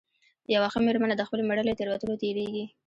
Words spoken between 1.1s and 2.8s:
د خپل مېړه له تېروتنو تېرېږي.